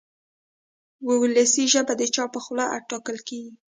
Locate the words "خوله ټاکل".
2.43-3.17